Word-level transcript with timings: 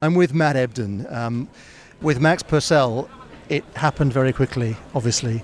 I'm 0.00 0.14
with 0.14 0.32
Matt 0.32 0.54
Ebden. 0.54 1.12
Um, 1.12 1.48
with 2.00 2.20
Max 2.20 2.44
Purcell, 2.44 3.10
it 3.48 3.64
happened 3.74 4.12
very 4.12 4.32
quickly, 4.32 4.76
obviously. 4.94 5.42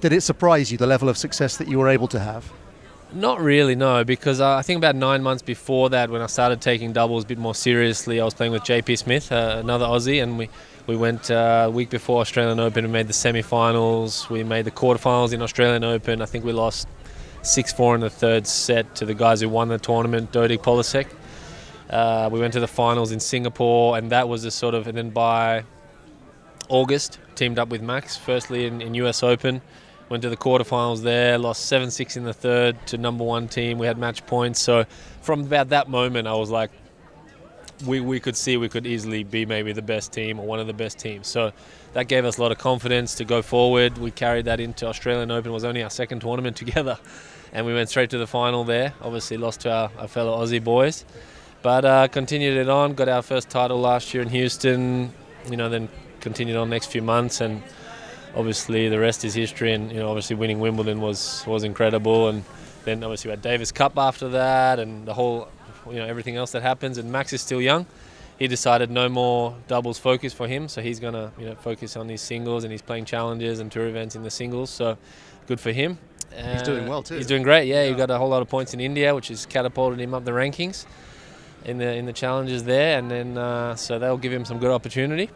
Did 0.00 0.12
it 0.12 0.20
surprise 0.20 0.70
you, 0.70 0.78
the 0.78 0.86
level 0.86 1.08
of 1.08 1.18
success 1.18 1.56
that 1.56 1.66
you 1.66 1.76
were 1.76 1.88
able 1.88 2.06
to 2.06 2.20
have? 2.20 2.52
Not 3.12 3.40
really, 3.40 3.74
no, 3.74 4.04
because 4.04 4.40
I 4.40 4.62
think 4.62 4.78
about 4.78 4.94
nine 4.94 5.24
months 5.24 5.42
before 5.42 5.90
that, 5.90 6.08
when 6.08 6.22
I 6.22 6.26
started 6.26 6.60
taking 6.60 6.92
doubles 6.92 7.24
a 7.24 7.26
bit 7.26 7.38
more 7.38 7.52
seriously, 7.52 8.20
I 8.20 8.24
was 8.24 8.32
playing 8.32 8.52
with 8.52 8.62
JP 8.62 8.96
Smith, 8.96 9.32
uh, 9.32 9.56
another 9.58 9.86
Aussie, 9.86 10.22
and 10.22 10.38
we, 10.38 10.48
we 10.86 10.94
went 10.94 11.28
uh, 11.28 11.64
a 11.66 11.70
week 11.72 11.90
before 11.90 12.20
Australian 12.20 12.60
Open 12.60 12.84
and 12.84 12.92
made 12.92 13.08
the 13.08 13.12
semi 13.12 13.42
finals. 13.42 14.30
We 14.30 14.44
made 14.44 14.66
the 14.66 14.70
quarterfinals 14.70 15.32
in 15.32 15.42
Australian 15.42 15.82
Open. 15.82 16.22
I 16.22 16.26
think 16.26 16.44
we 16.44 16.52
lost 16.52 16.86
6 17.42 17.72
4 17.72 17.96
in 17.96 18.02
the 18.02 18.10
third 18.10 18.46
set 18.46 18.94
to 18.94 19.04
the 19.04 19.14
guys 19.14 19.40
who 19.40 19.48
won 19.48 19.66
the 19.66 19.78
tournament, 19.78 20.30
Dodig 20.30 20.58
Polasek. 20.58 21.08
Uh, 21.90 22.28
we 22.30 22.38
went 22.38 22.52
to 22.52 22.60
the 22.60 22.68
finals 22.68 23.10
in 23.10 23.18
Singapore, 23.20 23.98
and 23.98 24.10
that 24.10 24.28
was 24.28 24.44
a 24.44 24.50
sort 24.50 24.74
of, 24.74 24.86
and 24.86 24.96
then 24.96 25.10
by 25.10 25.64
August, 26.68 27.18
teamed 27.34 27.58
up 27.58 27.68
with 27.68 27.82
Max, 27.82 28.16
firstly 28.16 28.66
in, 28.66 28.80
in 28.80 28.94
US 28.94 29.22
Open. 29.22 29.60
Went 30.08 30.22
to 30.22 30.28
the 30.28 30.36
quarterfinals 30.36 31.02
there, 31.02 31.38
lost 31.38 31.66
7 31.66 31.90
6 31.90 32.16
in 32.16 32.24
the 32.24 32.32
third 32.32 32.84
to 32.88 32.98
number 32.98 33.24
one 33.24 33.48
team. 33.48 33.78
We 33.78 33.86
had 33.86 33.98
match 33.98 34.24
points. 34.26 34.60
So 34.60 34.84
from 35.20 35.40
about 35.40 35.68
that 35.68 35.88
moment, 35.88 36.26
I 36.26 36.34
was 36.34 36.50
like, 36.50 36.70
we, 37.86 38.00
we 38.00 38.20
could 38.20 38.36
see 38.36 38.56
we 38.56 38.68
could 38.68 38.86
easily 38.86 39.24
be 39.24 39.46
maybe 39.46 39.72
the 39.72 39.82
best 39.82 40.12
team 40.12 40.38
or 40.38 40.46
one 40.46 40.58
of 40.58 40.66
the 40.66 40.72
best 40.72 40.98
teams. 40.98 41.28
So 41.28 41.52
that 41.92 42.08
gave 42.08 42.24
us 42.24 42.38
a 42.38 42.42
lot 42.42 42.52
of 42.52 42.58
confidence 42.58 43.14
to 43.16 43.24
go 43.24 43.40
forward. 43.40 43.98
We 43.98 44.10
carried 44.10 44.44
that 44.46 44.60
into 44.60 44.86
Australian 44.86 45.30
Open. 45.30 45.50
It 45.50 45.54
was 45.54 45.64
only 45.64 45.82
our 45.82 45.90
second 45.90 46.20
tournament 46.20 46.56
together. 46.64 46.98
And 47.52 47.66
we 47.66 47.74
went 47.74 47.88
straight 47.88 48.10
to 48.10 48.18
the 48.18 48.26
final 48.26 48.64
there. 48.64 48.94
Obviously 49.00 49.36
lost 49.36 49.60
to 49.60 49.72
our, 49.72 49.90
our 49.98 50.08
fellow 50.08 50.44
Aussie 50.44 50.62
boys. 50.62 51.04
But 51.62 51.84
uh, 51.84 52.08
continued 52.08 52.56
it 52.56 52.68
on, 52.68 52.94
got 52.94 53.08
our 53.08 53.22
first 53.22 53.50
title 53.50 53.80
last 53.80 54.14
year 54.14 54.22
in 54.22 54.30
Houston, 54.30 55.12
you 55.50 55.56
know, 55.56 55.68
then 55.68 55.88
continued 56.20 56.56
on 56.56 56.70
next 56.70 56.86
few 56.86 57.02
months. 57.02 57.42
And 57.42 57.62
obviously 58.34 58.88
the 58.88 58.98
rest 58.98 59.24
is 59.24 59.34
history. 59.34 59.72
And 59.72 59.90
you 59.92 59.98
know 59.98 60.08
obviously 60.08 60.36
winning 60.36 60.60
Wimbledon 60.60 61.00
was 61.00 61.44
was 61.46 61.64
incredible. 61.64 62.28
And 62.28 62.44
then 62.84 63.02
obviously 63.04 63.28
we 63.28 63.32
had 63.32 63.42
Davis 63.42 63.72
Cup 63.72 63.98
after 63.98 64.30
that 64.30 64.78
and 64.78 65.06
the 65.06 65.14
whole 65.14 65.48
you 65.86 65.96
know 65.96 66.06
everything 66.06 66.36
else 66.36 66.52
that 66.52 66.62
happens. 66.62 66.96
And 66.96 67.12
Max 67.12 67.32
is 67.32 67.42
still 67.42 67.60
young. 67.60 67.86
He 68.38 68.48
decided 68.48 68.90
no 68.90 69.10
more 69.10 69.54
doubles 69.68 69.98
focus 69.98 70.32
for 70.32 70.48
him. 70.48 70.66
So 70.66 70.80
he's 70.80 70.98
going 70.98 71.14
to 71.14 71.30
you 71.38 71.46
know 71.46 71.56
focus 71.56 71.94
on 71.94 72.08
his 72.08 72.22
singles 72.22 72.64
and 72.64 72.72
he's 72.72 72.82
playing 72.82 73.04
challenges 73.04 73.60
and 73.60 73.70
tour 73.70 73.86
events 73.86 74.16
in 74.16 74.22
the 74.22 74.30
singles. 74.30 74.70
So 74.70 74.96
good 75.46 75.60
for 75.60 75.72
him. 75.72 75.98
He's 76.52 76.62
doing 76.62 76.86
well 76.86 77.02
too. 77.02 77.16
he's 77.16 77.26
doing 77.26 77.42
great. 77.42 77.66
Yeah, 77.66 77.82
yeah. 77.82 77.90
he 77.90 77.94
got 77.94 78.08
a 78.08 78.16
whole 78.16 78.28
lot 78.28 78.40
of 78.40 78.48
points 78.48 78.72
in 78.72 78.80
India 78.80 79.14
which 79.14 79.28
has 79.28 79.44
catapulted 79.44 80.00
him 80.00 80.14
up 80.14 80.24
the 80.24 80.30
rankings 80.30 80.86
in 81.64 81.78
the 81.78 81.94
in 81.94 82.06
the 82.06 82.12
challenges 82.12 82.64
there 82.64 82.98
and 82.98 83.10
then 83.10 83.38
uh, 83.38 83.74
so 83.74 83.98
that'll 83.98 84.18
give 84.18 84.32
him 84.32 84.44
some 84.44 84.58
good 84.58 84.70
opportunity 84.70 85.30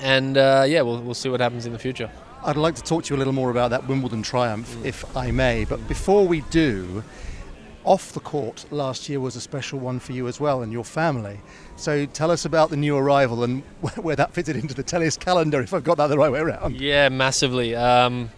and 0.00 0.36
uh, 0.36 0.64
yeah, 0.66 0.82
we'll, 0.82 1.00
we'll 1.00 1.14
see 1.14 1.28
what 1.28 1.40
happens 1.40 1.66
in 1.66 1.72
the 1.72 1.78
future. 1.78 2.10
I'd 2.44 2.56
like 2.56 2.76
to 2.76 2.82
talk 2.82 3.04
to 3.04 3.14
you 3.14 3.16
a 3.16 3.20
little 3.20 3.32
more 3.32 3.50
about 3.50 3.70
that 3.70 3.88
Wimbledon 3.88 4.22
triumph, 4.22 4.76
mm. 4.76 4.84
if 4.84 5.16
I 5.16 5.30
may. 5.30 5.64
But 5.64 5.86
before 5.88 6.26
we 6.26 6.42
do, 6.42 7.02
off 7.84 8.12
the 8.12 8.20
court 8.20 8.64
last 8.70 9.08
year 9.08 9.18
was 9.18 9.34
a 9.34 9.40
special 9.40 9.78
one 9.78 9.98
for 9.98 10.12
you 10.12 10.28
as 10.28 10.38
well 10.38 10.62
and 10.62 10.72
your 10.72 10.84
family. 10.84 11.40
So 11.76 12.06
tell 12.06 12.30
us 12.30 12.44
about 12.44 12.70
the 12.70 12.76
new 12.76 12.96
arrival 12.96 13.42
and 13.42 13.62
where 13.96 14.16
that 14.16 14.32
fitted 14.34 14.56
into 14.56 14.74
the 14.74 14.82
tennis 14.82 15.16
calendar, 15.16 15.60
if 15.60 15.74
I've 15.74 15.84
got 15.84 15.96
that 15.96 16.08
the 16.08 16.18
right 16.18 16.30
way 16.30 16.40
around. 16.40 16.76
Yeah, 16.76 17.08
massively. 17.08 17.74
Um, 17.74 18.30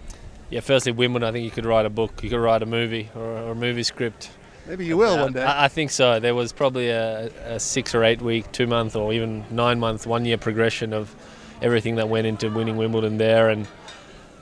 yeah, 0.48 0.61
firstly, 0.61 0.92
Wimbledon, 0.92 1.29
I 1.29 1.33
think 1.33 1.45
you 1.45 1.51
could 1.51 1.67
write 1.67 1.87
a 1.87 1.91
book, 1.91 2.23
you 2.23 2.31
could 2.31 2.41
write 2.41 2.62
a 2.62 2.67
movie 2.67 3.11
or, 3.14 3.23
or 3.23 3.51
a 3.53 3.55
movie 3.55 3.83
script. 3.83 4.31
Maybe 4.71 4.87
you 4.87 4.97
will 4.97 5.19
uh, 5.19 5.23
one 5.23 5.33
day. 5.33 5.43
I, 5.43 5.65
I, 5.65 5.69
think 5.69 5.91
so. 5.91 6.21
There 6.21 6.37
was 6.37 6.53
probably 6.53 6.91
a, 6.91 7.27
a 7.45 7.59
six 7.59 7.93
or 7.93 8.05
eight 8.05 8.23
week, 8.23 8.53
two 8.53 8.69
month, 8.69 8.95
or 8.95 9.13
even 9.13 9.45
nine 9.51 9.81
month, 9.81 10.07
one 10.07 10.25
year 10.25 10.39
progression 10.39 10.93
of 10.93 11.13
everything 11.61 11.97
that 11.97 12.09
went 12.09 12.29
into 12.29 12.49
winning 12.49 12.77
Wimbledon 12.77 13.19
there, 13.19 13.48
and 13.48 13.67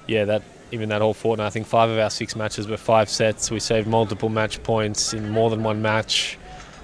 yeah, 0.07 0.27
that 0.27 0.43
even 0.71 0.91
that 0.91 1.01
whole 1.01 1.15
fortnight. 1.15 1.47
I 1.47 1.51
think 1.51 1.67
five 1.67 1.89
of 1.89 1.99
our 1.99 2.11
six 2.11 2.37
matches 2.37 2.69
were 2.69 2.77
five 2.77 3.09
sets. 3.09 3.51
We 3.51 3.59
saved 3.59 3.89
multiple 3.89 4.29
match 4.29 4.63
points 4.63 5.15
in 5.15 5.31
more 5.31 5.49
than 5.49 5.63
one 5.63 5.81
match. 5.81 6.37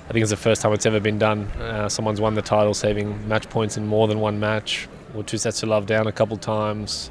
I 0.09 0.13
think 0.15 0.23
it's 0.23 0.31
the 0.31 0.39
first 0.39 0.63
time 0.63 0.73
it's 0.73 0.87
ever 0.87 0.99
been 0.99 1.19
done. 1.19 1.43
Uh, 1.61 1.91
someone's 1.91 2.23
won 2.23 2.33
the 2.33 2.41
title 2.41 2.73
saving 2.73 3.29
match 3.29 3.51
points 3.51 3.77
in 3.77 3.87
more 3.87 4.09
than 4.09 4.21
one 4.21 4.41
match. 4.41 4.89
Or 5.15 5.23
two 5.23 5.37
sets 5.37 5.61
to 5.61 5.67
love 5.67 5.85
down 5.85 6.07
a 6.07 6.13
couple 6.13 6.39
times. 6.39 7.11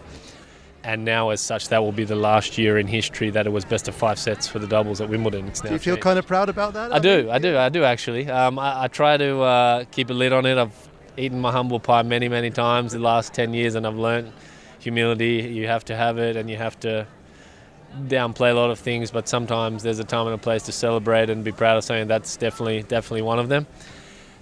And 0.85 1.05
now, 1.05 1.29
as 1.29 1.39
such, 1.39 1.69
that 1.69 1.81
will 1.81 1.93
be 1.93 2.03
the 2.03 2.15
last 2.15 2.57
year 2.57 2.77
in 2.77 2.87
history 2.87 3.29
that 3.29 3.47
it 3.47 3.51
was 3.51 3.63
best 3.63 3.87
of 3.87 3.95
five 3.95 4.19
sets 4.19 4.47
for 4.47 4.59
the 4.59 4.67
doubles 4.67 4.99
at 4.99 5.07
Wimbledon. 5.07 5.47
It's 5.47 5.63
now 5.63 5.69
do 5.69 5.75
you 5.75 5.79
feel 5.79 5.95
changed. 5.95 6.03
kind 6.03 6.19
of 6.19 6.27
proud 6.27 6.49
about 6.49 6.73
that? 6.73 6.91
I, 6.91 6.97
I 6.97 6.99
do, 6.99 7.29
I 7.31 7.39
do, 7.39 7.57
I 7.57 7.69
do 7.69 7.83
actually. 7.85 8.29
Um, 8.29 8.59
I, 8.59 8.83
I, 8.83 8.87
try 8.89 9.15
to 9.15 9.41
uh, 9.41 9.85
keep 9.91 10.09
a 10.09 10.13
lid 10.13 10.33
on 10.33 10.45
it. 10.45 10.57
I've 10.57 10.89
eaten 11.15 11.39
my 11.39 11.53
humble 11.53 11.79
pie 11.79 12.01
many, 12.01 12.27
many 12.27 12.49
times 12.49 12.91
the 12.91 12.99
last 12.99 13.33
10 13.33 13.53
years, 13.53 13.75
and 13.75 13.87
I've 13.87 13.95
learned 13.95 14.33
humility. 14.79 15.49
You 15.53 15.67
have 15.67 15.85
to 15.85 15.95
have 15.95 16.17
it, 16.17 16.35
and 16.35 16.49
you 16.49 16.57
have 16.57 16.77
to 16.81 17.07
downplay 18.07 18.51
a 18.51 18.53
lot 18.53 18.69
of 18.69 18.79
things, 18.79 19.11
but 19.11 19.29
sometimes 19.29 19.83
there's 19.83 19.99
a 19.99 20.03
time 20.03 20.25
and 20.25 20.35
a 20.35 20.37
place 20.37 20.63
to 20.63 20.71
celebrate 20.71 21.29
and 21.29 21.43
be 21.43 21.51
proud 21.53 21.77
of 21.77 21.83
something. 21.83 22.07
That's 22.07 22.35
definitely, 22.35 22.83
definitely 22.83 23.21
one 23.21 23.39
of 23.39 23.47
them. 23.47 23.67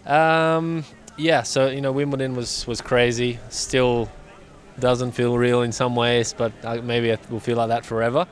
Um, 0.06 0.86
yeah, 1.18 1.44
so 1.44 1.70
you 1.70 1.82
know, 1.82 1.92
Wimbledon 1.92 2.36
was 2.36 2.66
was 2.66 2.82
crazy. 2.82 3.40
Still 3.50 4.10
doesn't 4.82 5.14
feel 5.14 5.38
real 5.38 5.62
in 5.62 5.72
some 5.72 5.96
ways, 5.96 6.34
but 6.34 6.52
maybe 6.84 7.10
it 7.10 7.20
will 7.30 7.40
feel 7.40 7.56
like 7.56 7.70
that 7.70 7.86
forever. 7.86 8.28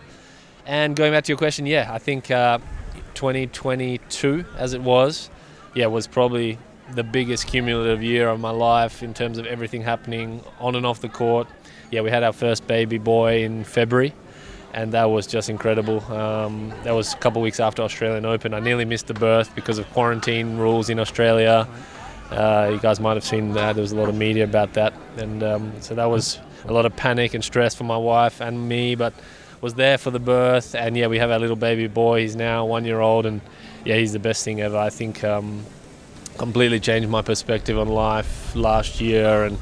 And 0.66 0.96
going 0.96 1.14
back 1.14 1.24
to 1.24 1.32
your 1.32 1.38
question, 1.38 1.66
yeah, 1.66 1.90
I 1.92 1.98
think 1.98 2.30
uh, 2.30 2.60
2022, 3.14 4.46
as 4.58 4.74
it 4.74 4.82
was, 4.82 5.30
yeah, 5.74 5.88
was 5.88 6.08
probably 6.08 6.58
the 6.94 7.04
biggest 7.04 7.48
cumulative 7.48 8.04
year 8.04 8.30
of 8.30 8.40
my 8.40 8.50
life 8.50 9.04
in 9.04 9.14
terms 9.14 9.38
of 9.38 9.46
everything 9.46 9.82
happening 9.82 10.44
on 10.60 10.76
and 10.76 10.86
off 10.86 11.02
the 11.02 11.10
court. 11.10 11.48
Yeah, 11.92 12.02
we 12.02 12.10
had 12.10 12.24
our 12.24 12.34
first 12.34 12.68
baby 12.68 12.98
boy 12.98 13.44
in 13.44 13.64
February, 13.64 14.14
and 14.74 14.92
that 14.94 15.06
was 15.06 15.28
just 15.28 15.50
incredible. 15.50 16.02
Um, 16.12 16.74
that 16.84 16.92
was 16.92 17.14
a 17.14 17.18
couple 17.18 17.42
of 17.42 17.44
weeks 17.44 17.60
after 17.60 17.82
Australian 17.82 18.26
Open. 18.26 18.54
I 18.54 18.60
nearly 18.60 18.86
missed 18.86 19.08
the 19.08 19.14
birth 19.14 19.54
because 19.56 19.80
of 19.80 19.90
quarantine 19.92 20.58
rules 20.58 20.90
in 20.90 21.00
Australia. 21.00 21.68
Uh, 22.32 22.70
you 22.72 22.80
guys 22.80 23.00
might 23.00 23.16
have 23.16 23.26
seen 23.26 23.54
that. 23.54 23.74
There 23.74 23.82
was 23.82 23.92
a 23.92 23.96
lot 23.96 24.10
of 24.10 24.16
media 24.16 24.44
about 24.44 24.74
that, 24.74 24.94
and 25.18 25.44
um, 25.44 25.74
so 25.82 25.96
that 25.96 26.06
was 26.06 26.40
a 26.66 26.74
lot 26.74 26.86
of 26.86 26.96
panic 26.96 27.34
and 27.34 27.44
stress 27.44 27.74
for 27.76 27.84
my 27.84 27.98
wife 27.98 28.42
and 28.42 28.70
me. 28.70 28.96
But 28.96 29.14
was 29.62 29.74
there 29.74 29.98
for 29.98 30.12
the 30.12 30.20
birth, 30.20 30.76
and 30.76 30.96
yeah, 30.96 31.08
we 31.08 31.18
have 31.18 31.32
our 31.32 31.40
little 31.40 31.56
baby 31.56 31.88
boy. 31.88 32.22
He's 32.22 32.36
now 32.36 32.66
one 32.66 32.86
year 32.86 33.00
old, 33.00 33.26
and 33.26 33.42
yeah, 33.84 33.96
he's 33.96 34.14
the 34.14 34.20
best 34.20 34.44
thing 34.44 34.62
ever. 34.62 34.78
I 34.78 34.90
think. 34.90 35.24
Um, 35.24 35.66
completely 36.40 36.80
changed 36.80 37.10
my 37.10 37.22
perspective 37.22 37.78
on 37.78 37.90
life 37.90 38.56
last 38.56 39.00
year, 39.02 39.44
and 39.44 39.58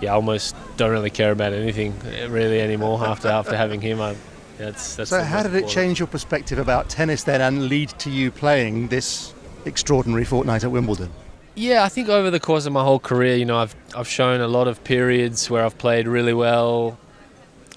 yeah, 0.00 0.10
I 0.10 0.14
almost 0.14 0.56
don't 0.76 0.90
really 0.90 1.10
care 1.10 1.30
about 1.30 1.52
anything 1.52 1.94
really 2.28 2.60
anymore 2.60 3.04
after 3.06 3.28
after 3.28 3.56
having 3.56 3.80
him. 3.80 4.00
I, 4.00 4.16
that's, 4.58 4.96
that's 4.96 5.10
so, 5.10 5.22
how 5.22 5.42
did 5.42 5.54
it 5.54 5.68
change 5.68 5.98
your 5.98 6.08
perspective 6.08 6.58
about 6.58 6.88
tennis 6.88 7.22
then, 7.24 7.40
and 7.40 7.68
lead 7.68 7.90
to 8.00 8.10
you 8.10 8.30
playing 8.30 8.88
this 8.88 9.34
extraordinary 9.66 10.24
fortnight 10.24 10.64
at 10.64 10.70
Wimbledon? 10.70 11.10
Yeah, 11.56 11.84
I 11.84 11.88
think 11.88 12.08
over 12.08 12.30
the 12.30 12.40
course 12.40 12.66
of 12.66 12.72
my 12.72 12.82
whole 12.82 12.98
career, 12.98 13.36
you 13.36 13.44
know, 13.44 13.58
I've 13.58 13.76
I've 13.96 14.08
shown 14.08 14.40
a 14.40 14.48
lot 14.48 14.66
of 14.66 14.82
periods 14.82 15.48
where 15.48 15.64
I've 15.64 15.78
played 15.78 16.08
really 16.08 16.34
well, 16.34 16.98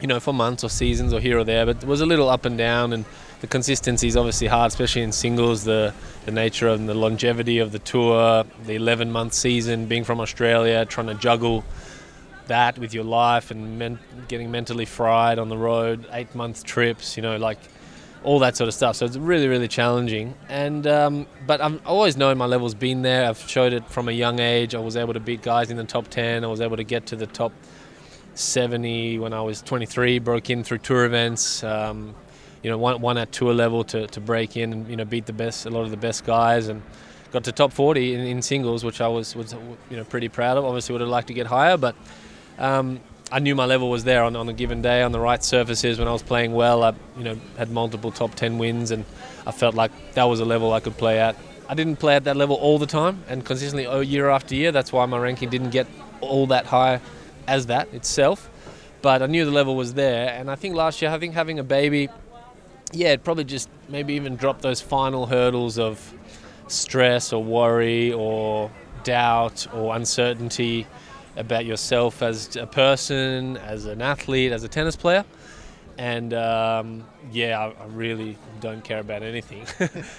you 0.01 0.07
know, 0.07 0.19
for 0.19 0.33
months 0.33 0.63
or 0.63 0.69
seasons 0.69 1.13
or 1.13 1.19
here 1.19 1.37
or 1.37 1.43
there, 1.43 1.65
but 1.65 1.83
it 1.83 1.87
was 1.87 2.01
a 2.01 2.05
little 2.07 2.27
up 2.27 2.45
and 2.45 2.57
down 2.57 2.91
and 2.91 3.05
the 3.41 3.47
consistency 3.47 4.07
is 4.07 4.17
obviously 4.17 4.47
hard, 4.47 4.69
especially 4.69 5.03
in 5.03 5.11
singles. 5.11 5.63
The 5.63 5.93
the 6.25 6.31
nature 6.31 6.69
and 6.69 6.89
the 6.89 6.95
longevity 6.95 7.59
of 7.59 7.71
the 7.71 7.79
tour, 7.79 8.45
the 8.65 8.73
11 8.73 9.11
month 9.11 9.33
season, 9.33 9.85
being 9.85 10.03
from 10.03 10.19
Australia, 10.19 10.83
trying 10.85 11.07
to 11.07 11.13
juggle 11.13 11.63
that 12.47 12.79
with 12.79 12.95
your 12.95 13.03
life 13.03 13.51
and 13.51 13.77
men, 13.77 13.99
getting 14.27 14.49
mentally 14.49 14.85
fried 14.85 15.37
on 15.37 15.49
the 15.49 15.57
road, 15.57 16.07
eight 16.13 16.33
month 16.33 16.63
trips, 16.63 17.15
you 17.15 17.21
know, 17.21 17.37
like 17.37 17.59
all 18.23 18.39
that 18.39 18.57
sort 18.57 18.67
of 18.67 18.73
stuff. 18.73 18.95
So 18.95 19.05
it's 19.05 19.17
really, 19.17 19.47
really 19.47 19.67
challenging. 19.67 20.33
And 20.49 20.85
um, 20.87 21.27
but 21.45 21.61
I've 21.61 21.85
always 21.85 22.17
known 22.17 22.37
my 22.37 22.45
level's 22.45 22.75
been 22.75 23.01
there. 23.01 23.27
I've 23.27 23.39
showed 23.39 23.73
it 23.73 23.87
from 23.89 24.09
a 24.09 24.11
young 24.11 24.39
age. 24.39 24.75
I 24.75 24.79
was 24.79 24.97
able 24.97 25.13
to 25.13 25.19
beat 25.19 25.41
guys 25.41 25.69
in 25.71 25.77
the 25.77 25.83
top 25.83 26.07
10. 26.07 26.43
I 26.43 26.47
was 26.47 26.61
able 26.61 26.77
to 26.77 26.83
get 26.83 27.05
to 27.07 27.15
the 27.15 27.27
top 27.27 27.51
70 28.33 29.19
when 29.19 29.33
I 29.33 29.41
was 29.41 29.61
23. 29.61 30.19
Broke 30.19 30.49
in 30.49 30.63
through 30.63 30.79
tour 30.79 31.05
events. 31.05 31.63
Um, 31.63 32.15
you 32.63 32.71
know, 32.71 32.77
one, 32.77 33.01
one 33.01 33.17
at 33.17 33.31
tour 33.31 33.53
level 33.53 33.83
to, 33.85 34.07
to 34.07 34.19
break 34.19 34.57
in 34.57 34.73
and 34.73 34.89
you 34.89 34.95
know 34.95 35.05
beat 35.05 35.25
the 35.25 35.33
best, 35.33 35.65
a 35.65 35.69
lot 35.69 35.83
of 35.83 35.91
the 35.91 35.97
best 35.97 36.25
guys, 36.25 36.67
and 36.67 36.81
got 37.31 37.43
to 37.43 37.51
top 37.51 37.71
40 37.71 38.15
in, 38.15 38.21
in 38.21 38.41
singles, 38.41 38.83
which 38.83 38.99
I 38.99 39.07
was 39.07 39.35
was 39.35 39.53
you 39.89 39.97
know 39.97 40.03
pretty 40.03 40.27
proud 40.27 40.57
of. 40.57 40.65
Obviously, 40.65 40.93
would 40.93 41.01
have 41.01 41.09
liked 41.09 41.27
to 41.27 41.33
get 41.33 41.47
higher, 41.47 41.77
but 41.77 41.95
um, 42.57 42.99
I 43.31 43.39
knew 43.39 43.55
my 43.55 43.65
level 43.65 43.89
was 43.89 44.03
there 44.05 44.23
on, 44.23 44.35
on 44.35 44.47
a 44.47 44.53
given 44.53 44.81
day 44.81 45.01
on 45.01 45.11
the 45.11 45.19
right 45.19 45.43
surfaces 45.43 45.99
when 45.99 46.07
I 46.07 46.13
was 46.13 46.23
playing 46.23 46.53
well. 46.53 46.83
I 46.83 46.93
you 47.17 47.23
know 47.23 47.37
had 47.57 47.69
multiple 47.69 48.11
top 48.11 48.35
10 48.35 48.57
wins, 48.57 48.91
and 48.91 49.05
I 49.45 49.51
felt 49.51 49.75
like 49.75 49.91
that 50.13 50.25
was 50.25 50.39
a 50.39 50.45
level 50.45 50.73
I 50.73 50.79
could 50.79 50.97
play 50.97 51.19
at. 51.19 51.35
I 51.69 51.75
didn't 51.75 51.97
play 51.97 52.15
at 52.15 52.23
that 52.23 52.37
level 52.37 52.55
all 52.55 52.79
the 52.79 52.85
time 52.85 53.23
and 53.27 53.43
consistently 53.43 53.85
oh, 53.85 53.99
year 53.99 54.29
after 54.29 54.55
year. 54.55 54.71
That's 54.71 54.93
why 54.93 55.05
my 55.05 55.17
ranking 55.17 55.49
didn't 55.49 55.71
get 55.71 55.87
all 56.21 56.47
that 56.47 56.65
high 56.67 57.01
as 57.47 57.65
that 57.65 57.93
itself. 57.93 58.49
But 59.01 59.21
I 59.21 59.25
knew 59.25 59.43
the 59.43 59.51
level 59.51 59.75
was 59.75 59.93
there, 59.93 60.29
and 60.29 60.49
I 60.49 60.55
think 60.55 60.75
last 60.75 61.01
year, 61.01 61.11
I 61.11 61.19
think 61.19 61.33
having 61.33 61.59
a 61.59 61.63
baby 61.63 62.09
yeah, 62.93 63.09
it 63.09 63.23
probably 63.23 63.43
just 63.43 63.69
maybe 63.89 64.13
even 64.13 64.35
dropped 64.35 64.61
those 64.61 64.81
final 64.81 65.25
hurdles 65.25 65.77
of 65.77 66.13
stress 66.67 67.33
or 67.33 67.43
worry 67.43 68.13
or 68.13 68.71
doubt 69.03 69.67
or 69.73 69.95
uncertainty 69.95 70.87
about 71.37 71.65
yourself 71.65 72.21
as 72.21 72.55
a 72.55 72.67
person, 72.67 73.57
as 73.57 73.85
an 73.85 74.01
athlete, 74.01 74.51
as 74.51 74.63
a 74.63 74.67
tennis 74.67 74.95
player. 74.95 75.23
And 75.97 76.33
um, 76.33 77.05
yeah, 77.31 77.59
I, 77.59 77.83
I, 77.83 77.85
really 77.87 78.37
don't 78.59 78.83
care 78.83 78.99
about 78.99 79.23
anything. 79.23 79.65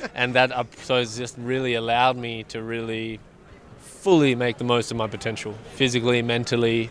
and 0.14 0.34
that 0.34 0.50
uh, 0.50 0.64
so 0.82 0.96
it's 0.96 1.16
just 1.16 1.36
really 1.38 1.74
allowed 1.74 2.16
me 2.16 2.42
to 2.44 2.62
really 2.62 3.20
fully 3.78 4.34
make 4.34 4.58
the 4.58 4.64
most 4.64 4.90
of 4.90 4.96
my 4.96 5.06
potential, 5.06 5.54
physically, 5.74 6.20
mentally, 6.22 6.90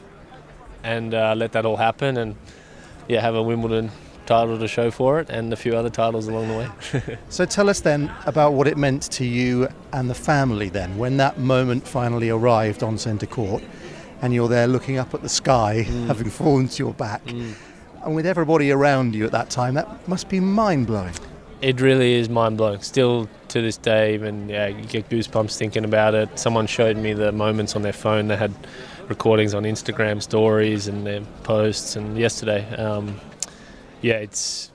and 0.84 1.14
uh, 1.14 1.34
let 1.36 1.52
that 1.52 1.66
all 1.66 1.76
happen. 1.76 2.16
And 2.16 2.38
yeah, 3.10 3.20
have 3.20 3.36
a 3.36 3.44
Wimbledon 3.44 3.92
title 4.26 4.60
to 4.60 4.68
show 4.68 4.92
for 4.92 5.20
it 5.20 5.30
and 5.30 5.52
a 5.52 5.56
few 5.56 5.76
other 5.76 5.90
titles 5.90 6.28
along 6.28 6.50
the 6.50 6.58
way. 6.58 7.18
so 7.30 7.46
tell 7.46 7.70
us 7.70 7.80
then 7.80 8.12
about 8.26 8.54
what 8.54 8.68
it 8.68 8.78
meant 8.78 9.04
to 9.04 9.26
you 9.26 9.68
and 9.94 10.10
the 10.10 10.16
family 10.16 10.70
then 10.70 10.98
when 10.98 11.18
that 11.18 11.40
moment 11.40 11.88
finally 11.88 12.30
arrived 12.30 12.84
on 12.84 12.98
centre 12.98 13.26
court 13.26 13.64
and 14.22 14.34
you're 14.34 14.48
there 14.48 14.68
looking 14.68 14.98
up 14.98 15.14
at 15.14 15.22
the 15.22 15.30
sky 15.30 15.86
mm. 15.88 16.06
having 16.08 16.30
fallen 16.30 16.68
to 16.68 16.84
your 16.84 16.94
back. 16.94 17.24
Mm. 17.25 17.54
And 18.04 18.16
with 18.16 18.25
everybody 18.25 18.72
around 18.72 19.16
you 19.16 19.25
at 19.25 19.31
that 19.31 19.50
time, 19.50 19.74
that 19.74 20.08
must 20.08 20.30
be 20.30 20.40
mind 20.40 20.88
blowing. 20.88 21.14
It 21.62 21.81
really 21.81 22.14
is 22.14 22.30
mind 22.30 22.58
blowing. 22.58 22.81
Still 22.81 23.28
to 23.50 23.62
this 23.62 23.78
day, 23.78 24.14
even 24.14 24.48
yeah, 24.48 24.68
you 24.68 24.86
get 24.86 25.10
goosebumps 25.10 25.58
thinking 25.58 25.84
about 25.84 26.14
it. 26.14 26.38
Someone 26.38 26.68
showed 26.68 26.98
me 26.98 27.14
the 27.14 27.31
moments 27.31 27.75
on 27.75 27.81
their 27.81 27.94
phone. 27.94 28.28
They 28.28 28.38
had 28.38 28.54
recordings 29.10 29.54
on 29.54 29.64
Instagram 29.64 30.22
stories 30.22 30.88
and 30.88 31.06
their 31.06 31.22
posts. 31.44 31.96
And 31.96 32.18
yesterday, 32.18 32.68
um, 32.75 33.19
yeah, 34.02 34.16
it's 34.16 34.72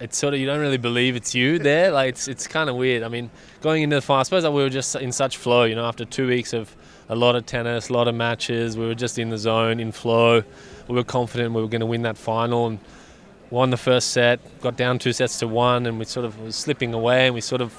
it's 0.00 0.16
sort 0.16 0.34
of 0.34 0.40
you 0.40 0.46
don't 0.46 0.60
really 0.60 0.78
believe 0.78 1.16
it's 1.16 1.34
you 1.34 1.58
there. 1.58 1.90
Like 1.98 2.10
it's 2.10 2.28
it's 2.28 2.46
kind 2.46 2.70
of 2.70 2.76
weird. 2.76 3.02
I 3.02 3.08
mean, 3.08 3.30
going 3.60 3.82
into 3.82 3.96
the 3.96 4.02
final, 4.02 4.20
I 4.20 4.22
suppose 4.24 4.42
that 4.42 4.52
we 4.52 4.62
were 4.62 4.70
just 4.70 4.94
in 4.96 5.12
such 5.12 5.36
flow. 5.36 5.64
You 5.64 5.74
know, 5.74 5.86
after 5.86 6.04
two 6.04 6.26
weeks 6.26 6.52
of 6.52 6.74
a 7.08 7.16
lot 7.16 7.34
of 7.34 7.46
tennis, 7.46 7.88
a 7.88 7.92
lot 7.92 8.08
of 8.08 8.14
matches, 8.14 8.76
we 8.76 8.86
were 8.86 8.94
just 8.94 9.18
in 9.18 9.30
the 9.30 9.38
zone, 9.38 9.80
in 9.80 9.92
flow. 9.92 10.42
We 10.86 10.94
were 10.94 11.04
confident 11.04 11.54
we 11.54 11.62
were 11.62 11.68
going 11.68 11.80
to 11.80 11.86
win 11.86 12.02
that 12.02 12.16
final 12.16 12.66
and 12.66 12.78
won 13.50 13.70
the 13.70 13.76
first 13.76 14.10
set. 14.10 14.40
Got 14.60 14.76
down 14.76 14.98
two 14.98 15.12
sets 15.12 15.38
to 15.40 15.48
one, 15.48 15.86
and 15.86 15.98
we 15.98 16.04
sort 16.04 16.26
of 16.26 16.38
was 16.40 16.56
slipping 16.56 16.94
away, 16.94 17.26
and 17.26 17.34
we 17.34 17.40
sort 17.40 17.60
of 17.60 17.74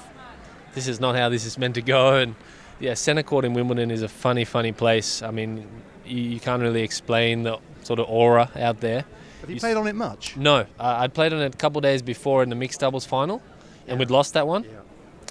this 0.74 0.86
is 0.86 1.00
not 1.00 1.16
how 1.16 1.28
this 1.28 1.44
is 1.44 1.56
meant 1.58 1.74
to 1.76 1.82
go. 1.82 2.16
And 2.20 2.34
yeah, 2.80 2.94
centre 2.94 3.22
court 3.22 3.44
in 3.44 3.52
Wimbledon 3.52 3.90
is 3.90 4.02
a 4.02 4.08
funny, 4.08 4.44
funny 4.44 4.72
place. 4.72 5.22
I 5.22 5.30
mean, 5.30 5.68
you, 6.06 6.22
you 6.22 6.40
can't 6.40 6.62
really 6.62 6.82
explain 6.82 7.42
the 7.42 7.58
sort 7.82 7.98
of 7.98 8.08
aura 8.08 8.50
out 8.56 8.80
there. 8.80 9.04
Have 9.40 9.50
you, 9.50 9.54
you 9.54 9.60
played 9.60 9.76
on 9.76 9.86
it 9.86 9.94
much? 9.94 10.36
No, 10.36 10.56
uh, 10.56 10.64
I'd 10.78 11.14
played 11.14 11.32
on 11.32 11.40
it 11.40 11.54
a 11.54 11.56
couple 11.56 11.80
days 11.80 12.02
before 12.02 12.42
in 12.42 12.48
the 12.50 12.56
mixed 12.56 12.80
doubles 12.80 13.06
final, 13.06 13.42
yeah. 13.86 13.92
and 13.92 13.98
we'd 13.98 14.10
lost 14.10 14.34
that 14.34 14.46
one. 14.46 14.64
Yeah. 14.64 14.70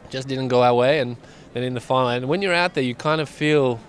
Just 0.09 0.27
didn't 0.27 0.47
go 0.47 0.63
our 0.63 0.73
way, 0.73 0.99
and 0.99 1.17
then 1.53 1.63
in 1.63 1.73
the 1.73 1.81
final. 1.81 2.09
And 2.09 2.27
when 2.27 2.41
you're 2.41 2.53
out 2.53 2.73
there, 2.73 2.83
you 2.83 2.95
kind 2.95 3.21
of 3.21 3.29
feel, 3.29 3.79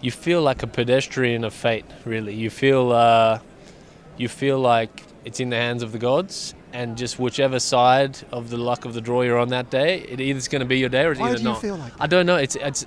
you 0.00 0.10
feel 0.10 0.40
like 0.42 0.62
a 0.62 0.66
pedestrian 0.66 1.44
of 1.44 1.52
fate. 1.52 1.84
Really, 2.04 2.34
you 2.34 2.50
feel, 2.50 2.92
uh, 2.92 3.40
you 4.16 4.28
feel 4.28 4.58
like 4.58 5.02
it's 5.24 5.40
in 5.40 5.50
the 5.50 5.56
hands 5.56 5.82
of 5.82 5.92
the 5.92 5.98
gods, 5.98 6.54
and 6.72 6.96
just 6.96 7.18
whichever 7.18 7.60
side 7.60 8.18
of 8.32 8.50
the 8.50 8.56
luck 8.56 8.84
of 8.84 8.94
the 8.94 9.00
draw 9.00 9.22
you're 9.22 9.38
on 9.38 9.48
that 9.48 9.70
day, 9.70 10.00
it 10.00 10.20
either's 10.20 10.48
going 10.48 10.60
to 10.60 10.66
be 10.66 10.78
your 10.78 10.88
day 10.88 11.04
or 11.04 11.12
it's 11.12 11.20
Why 11.20 11.28
either 11.28 11.36
do 11.36 11.42
you 11.42 11.48
not. 11.50 11.60
Feel 11.60 11.76
like 11.76 11.92
I 12.00 12.06
don't 12.06 12.26
know. 12.26 12.36
It's 12.36 12.56
it's 12.56 12.86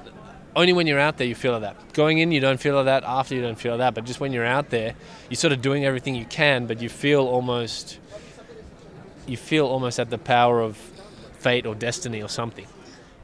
only 0.57 0.73
when 0.73 0.87
you're 0.87 0.99
out 0.99 1.17
there 1.17 1.27
you 1.27 1.35
feel 1.35 1.53
like 1.53 1.61
that. 1.61 1.93
Going 1.93 2.17
in, 2.17 2.31
you 2.31 2.39
don't 2.39 2.59
feel 2.59 2.75
like 2.75 2.85
that. 2.85 3.03
After, 3.03 3.35
you 3.35 3.41
don't 3.41 3.59
feel 3.59 3.77
that. 3.77 3.93
But 3.93 4.05
just 4.05 4.19
when 4.19 4.33
you're 4.33 4.45
out 4.45 4.71
there, 4.71 4.95
you're 5.29 5.37
sort 5.37 5.53
of 5.53 5.61
doing 5.61 5.85
everything 5.85 6.15
you 6.15 6.25
can, 6.25 6.65
but 6.65 6.81
you 6.81 6.89
feel 6.89 7.21
almost, 7.21 7.99
you 9.27 9.37
feel 9.37 9.67
almost 9.67 9.99
at 9.99 10.09
the 10.09 10.17
power 10.17 10.59
of 10.59 10.75
fate 11.37 11.67
or 11.67 11.75
destiny 11.75 12.23
or 12.23 12.27
something. 12.27 12.65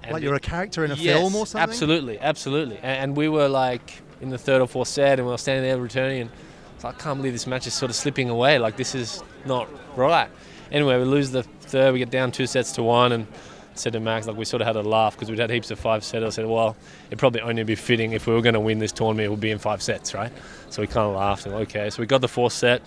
And 0.04 0.14
like 0.14 0.22
you're 0.22 0.36
a 0.36 0.40
character 0.40 0.86
in 0.86 0.92
a 0.92 0.96
yes, 0.96 1.18
film 1.18 1.36
or 1.36 1.48
something. 1.48 1.70
Absolutely, 1.70 2.20
absolutely. 2.20 2.78
And, 2.78 2.86
and, 2.86 3.18
we 3.18 3.30
were 3.30 3.48
like 3.48 4.02
in 4.22 4.30
the 4.30 4.38
third 4.38 4.62
or 4.62 4.68
fourth 4.68 4.90
set, 4.90 5.18
and 5.18 5.26
we 5.26 5.32
were 5.32 5.38
standing 5.38 5.64
there 5.64 5.80
returning, 5.80 6.22
and 6.22 6.32
I 6.84 6.92
can't 6.92 7.18
believe 7.18 7.34
this 7.34 7.48
match 7.48 7.66
is 7.66 7.74
sort 7.74 7.90
of 7.90 7.96
slipping 7.96 8.30
away. 8.30 8.60
Like 8.60 8.78
this 8.78 8.94
is 8.94 9.24
not 9.46 9.68
right. 9.98 10.30
Anyway, 10.72 10.98
we 10.98 11.06
lose 11.06 11.32
the 11.32 11.44
third. 11.44 11.94
We 11.94 12.00
get 12.00 12.12
down 12.12 12.32
two 12.32 12.46
sets 12.46 12.74
to 12.74 12.84
one, 12.84 13.12
and 13.12 13.28
said 13.76 13.94
to 13.94 14.00
Max, 14.00 14.28
like 14.28 14.38
we 14.38 14.46
sort 14.46 14.62
of 14.62 14.68
had 14.68 14.76
a 14.76 14.82
laugh 14.82 15.16
because 15.16 15.30
we'd 15.30 15.40
had 15.40 15.50
heaps 15.50 15.72
of 15.72 15.80
five 15.80 16.04
sets. 16.04 16.26
I 16.26 16.30
said, 16.30 16.46
well, 16.46 16.76
it'd 17.08 17.20
probably 17.20 17.42
only 17.42 17.64
be 17.64 17.76
fitting 17.76 18.14
if 18.14 18.28
we 18.28 18.34
were 18.34 18.42
going 18.42 18.54
to 18.54 18.60
win 18.60 18.80
this 18.80 18.92
tournament, 18.92 19.26
it 19.26 19.30
would 19.30 19.40
be 19.40 19.52
in 19.52 19.60
five 19.60 19.82
sets, 19.82 20.14
right? 20.14 20.32
So 20.70 20.82
we 20.82 20.88
kind 20.88 21.10
of 21.10 21.16
laughed 21.16 21.46
and 21.46 21.56
okay. 21.56 21.90
So 21.90 22.02
we 22.02 22.06
got 22.06 22.22
the 22.22 22.28
fourth 22.28 22.54
set, 22.54 22.82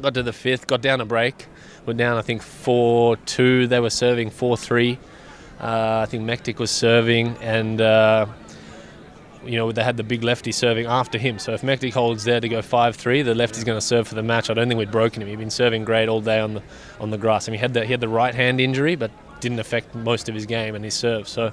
got 0.00 0.14
to 0.14 0.22
the 0.22 0.32
fifth, 0.32 0.66
got 0.66 0.80
down 0.82 1.00
a 1.00 1.04
break. 1.04 1.46
We're 1.86 1.94
down, 1.94 2.16
I 2.16 2.22
think, 2.22 2.42
4 2.42 3.16
2. 3.16 3.66
They 3.66 3.80
were 3.80 3.90
serving 3.90 4.30
4 4.30 4.56
3. 4.56 4.98
Uh, 5.60 6.00
I 6.02 6.06
think 6.06 6.24
Mektic 6.24 6.58
was 6.58 6.70
serving, 6.70 7.36
and 7.40 7.80
uh, 7.80 8.26
you 9.44 9.56
know 9.56 9.70
they 9.70 9.84
had 9.84 9.96
the 9.96 10.02
big 10.02 10.22
lefty 10.22 10.52
serving 10.52 10.86
after 10.86 11.18
him. 11.18 11.38
So 11.38 11.52
if 11.52 11.62
Mektic 11.62 11.92
holds 11.92 12.24
there 12.24 12.40
to 12.40 12.48
go 12.48 12.60
5-3, 12.60 13.24
the 13.24 13.34
lefty's 13.34 13.64
going 13.64 13.78
to 13.78 13.84
serve 13.84 14.08
for 14.08 14.14
the 14.14 14.22
match. 14.22 14.50
I 14.50 14.54
don't 14.54 14.68
think 14.68 14.78
we'd 14.78 14.90
broken 14.90 15.22
him. 15.22 15.28
He'd 15.28 15.38
been 15.38 15.50
serving 15.50 15.84
great 15.84 16.08
all 16.08 16.20
day 16.20 16.40
on 16.40 16.54
the 16.54 16.62
on 17.00 17.10
the 17.10 17.18
grass. 17.18 17.48
I 17.48 17.52
mean, 17.52 17.58
he 17.58 17.62
had 17.62 17.74
the 17.74 17.84
he 17.84 17.92
had 17.92 18.00
the 18.00 18.08
right 18.08 18.34
hand 18.34 18.60
injury, 18.60 18.96
but 18.96 19.10
didn't 19.40 19.58
affect 19.58 19.94
most 19.94 20.28
of 20.28 20.34
his 20.34 20.46
game 20.46 20.74
and 20.74 20.84
his 20.84 20.94
serve. 20.94 21.28
So 21.28 21.52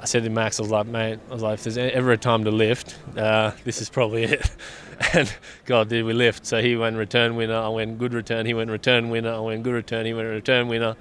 I 0.00 0.04
said 0.04 0.22
to 0.24 0.30
Max, 0.30 0.60
I 0.60 0.62
was 0.62 0.70
like, 0.70 0.86
mate, 0.86 1.18
I 1.28 1.32
was 1.32 1.42
like, 1.42 1.54
if 1.54 1.64
there's 1.64 1.78
ever 1.78 2.12
a 2.12 2.16
time 2.16 2.44
to 2.44 2.50
lift, 2.50 2.96
uh, 3.16 3.52
this 3.64 3.80
is 3.80 3.88
probably 3.90 4.24
it. 4.24 4.50
and 5.14 5.32
God, 5.64 5.88
did 5.88 6.04
we 6.04 6.12
lift? 6.12 6.46
So 6.46 6.62
he 6.62 6.76
went 6.76 6.96
return 6.96 7.34
winner, 7.36 7.56
I 7.56 7.68
went 7.68 7.98
good 7.98 8.14
return, 8.14 8.46
he 8.46 8.54
went 8.54 8.70
return 8.70 9.10
winner, 9.10 9.32
I 9.32 9.40
went 9.40 9.62
good 9.64 9.74
return, 9.74 10.06
he 10.06 10.14
went 10.14 10.28
return 10.28 10.68
winner, 10.68 10.96